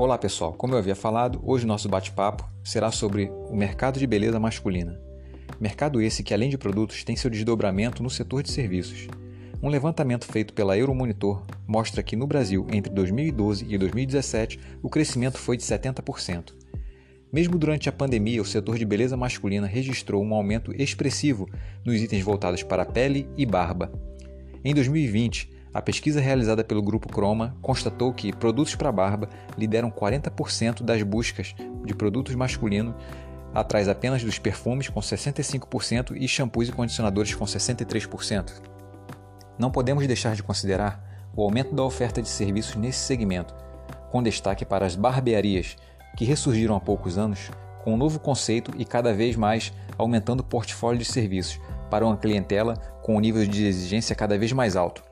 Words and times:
Olá 0.00 0.16
pessoal, 0.16 0.54
como 0.54 0.72
eu 0.72 0.78
havia 0.78 0.96
falado, 0.96 1.42
hoje 1.44 1.66
nosso 1.66 1.86
bate-papo 1.86 2.48
será 2.64 2.90
sobre 2.90 3.30
o 3.50 3.54
mercado 3.54 3.98
de 3.98 4.06
beleza 4.06 4.40
masculina. 4.40 4.98
Mercado 5.60 6.00
esse 6.00 6.22
que, 6.22 6.32
além 6.32 6.48
de 6.48 6.56
produtos, 6.56 7.04
tem 7.04 7.14
seu 7.14 7.28
desdobramento 7.28 8.02
no 8.02 8.08
setor 8.08 8.42
de 8.42 8.50
serviços. 8.50 9.08
Um 9.62 9.68
levantamento 9.68 10.24
feito 10.24 10.54
pela 10.54 10.74
Euromonitor 10.74 11.44
mostra 11.68 12.02
que 12.02 12.16
no 12.16 12.26
Brasil, 12.26 12.66
entre 12.72 12.90
2012 12.90 13.66
e 13.68 13.76
2017, 13.76 14.58
o 14.82 14.88
crescimento 14.88 15.36
foi 15.36 15.58
de 15.58 15.64
70%. 15.64 16.54
Mesmo 17.30 17.58
durante 17.58 17.90
a 17.90 17.92
pandemia, 17.92 18.40
o 18.40 18.46
setor 18.46 18.78
de 18.78 18.86
beleza 18.86 19.18
masculina 19.18 19.66
registrou 19.66 20.24
um 20.24 20.32
aumento 20.32 20.72
expressivo 20.80 21.46
nos 21.84 22.00
itens 22.00 22.24
voltados 22.24 22.62
para 22.62 22.86
pele 22.86 23.28
e 23.36 23.44
barba. 23.44 23.92
Em 24.64 24.72
2020, 24.72 25.59
a 25.72 25.80
pesquisa 25.80 26.20
realizada 26.20 26.64
pelo 26.64 26.82
Grupo 26.82 27.08
Croma 27.08 27.56
constatou 27.62 28.12
que 28.12 28.32
produtos 28.32 28.74
para 28.74 28.90
barba 28.90 29.28
lideram 29.56 29.90
40% 29.90 30.82
das 30.82 31.02
buscas 31.02 31.54
de 31.84 31.94
produtos 31.94 32.34
masculinos, 32.34 32.94
atrás 33.54 33.88
apenas 33.88 34.24
dos 34.24 34.38
perfumes, 34.38 34.88
com 34.88 35.00
65%, 35.00 36.16
e 36.16 36.26
shampoos 36.26 36.68
e 36.68 36.72
condicionadores, 36.72 37.34
com 37.34 37.44
63%. 37.44 38.60
Não 39.56 39.70
podemos 39.70 40.06
deixar 40.06 40.34
de 40.34 40.42
considerar 40.42 41.30
o 41.36 41.42
aumento 41.42 41.72
da 41.74 41.84
oferta 41.84 42.20
de 42.20 42.28
serviços 42.28 42.74
nesse 42.74 42.98
segmento, 42.98 43.54
com 44.10 44.22
destaque 44.22 44.64
para 44.64 44.84
as 44.84 44.96
barbearias, 44.96 45.76
que 46.16 46.24
ressurgiram 46.24 46.74
há 46.74 46.80
poucos 46.80 47.16
anos 47.16 47.50
com 47.84 47.94
um 47.94 47.96
novo 47.96 48.18
conceito 48.18 48.72
e 48.76 48.84
cada 48.84 49.14
vez 49.14 49.36
mais 49.36 49.72
aumentando 49.96 50.40
o 50.40 50.44
portfólio 50.44 50.98
de 50.98 51.04
serviços 51.04 51.60
para 51.88 52.04
uma 52.04 52.16
clientela 52.16 52.74
com 53.02 53.16
um 53.16 53.20
nível 53.20 53.46
de 53.46 53.64
exigência 53.66 54.16
cada 54.16 54.36
vez 54.36 54.52
mais 54.52 54.76
alto. 54.76 55.02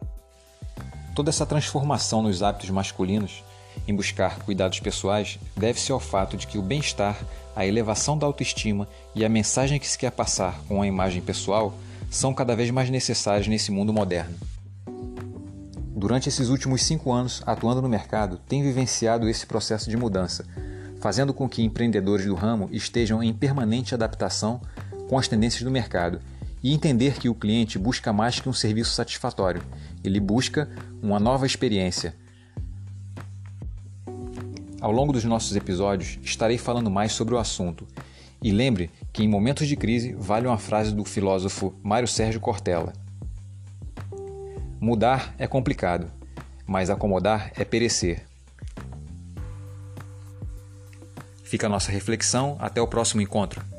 Toda 1.19 1.31
essa 1.31 1.45
transformação 1.45 2.23
nos 2.23 2.45
hábitos 2.45 2.71
masculinos 2.71 3.43
em 3.89 3.93
buscar 3.93 4.39
cuidados 4.39 4.79
pessoais 4.79 5.37
deve-se 5.57 5.91
ao 5.91 5.99
fato 5.99 6.37
de 6.37 6.47
que 6.47 6.57
o 6.57 6.63
bem-estar, 6.63 7.19
a 7.57 7.67
elevação 7.67 8.17
da 8.17 8.25
autoestima 8.25 8.87
e 9.17 9.25
a 9.25 9.29
mensagem 9.29 9.81
que 9.81 9.89
se 9.89 9.99
quer 9.99 10.13
passar 10.13 10.61
com 10.69 10.81
a 10.81 10.87
imagem 10.87 11.21
pessoal 11.21 11.75
são 12.09 12.33
cada 12.33 12.55
vez 12.55 12.71
mais 12.71 12.89
necessários 12.89 13.49
nesse 13.49 13.73
mundo 13.73 13.93
moderno. 13.93 14.37
Durante 15.97 16.29
esses 16.29 16.51
últimos 16.51 16.85
cinco 16.85 17.13
anos, 17.13 17.43
atuando 17.45 17.83
no 17.83 17.89
mercado, 17.89 18.39
tenho 18.49 18.63
vivenciado 18.63 19.29
esse 19.29 19.45
processo 19.45 19.91
de 19.91 19.97
mudança, 19.97 20.47
fazendo 21.01 21.35
com 21.35 21.49
que 21.49 21.65
empreendedores 21.65 22.27
do 22.27 22.35
ramo 22.37 22.69
estejam 22.71 23.21
em 23.25 23.35
permanente 23.35 23.93
adaptação 23.93 24.61
com 25.09 25.19
as 25.19 25.27
tendências 25.27 25.65
do 25.65 25.71
mercado 25.73 26.21
e 26.69 26.75
entender 26.75 27.19
que 27.19 27.31
o 27.31 27.35
cliente 27.35 27.79
busca 27.79 28.13
mais 28.13 28.41
que 28.41 28.49
um 28.49 28.53
serviço 28.53 28.91
satisfatório 28.91 29.63
ele 30.05 30.21
busca 30.21 30.69
uma 31.03 31.19
nova 31.19 31.47
experiência. 31.47 32.15
Ao 34.79 34.93
longo 34.93 35.11
dos 35.11 35.25
nossos 35.25 35.57
episódios, 35.57 36.19
estarei 36.23 36.59
falando 36.59 36.91
mais 36.91 37.13
sobre 37.13 37.35
o 37.35 37.39
assunto. 37.39 37.87
E 38.43 38.53
lembre 38.53 38.91
que 39.15 39.23
em 39.25 39.29
momentos 39.29 39.67
de 39.67 39.77
crise 39.77 40.13
vale 40.13 40.47
uma 40.47 40.59
frase 40.59 40.95
do 40.95 41.07
filósofo 41.07 41.75
Mário 41.83 42.07
Sérgio 42.07 42.39
Cortella: 42.39 42.93
Mudar 44.79 45.35
é 45.39 45.47
complicado, 45.47 46.13
mas 46.67 46.91
acomodar 46.91 47.51
é 47.57 47.65
perecer. 47.65 48.27
Fica 51.43 51.67
a 51.67 51.71
nossa 51.71 51.91
reflexão, 51.91 52.59
até 52.61 52.79
o 52.79 52.87
próximo 52.87 53.23
encontro. 53.23 53.78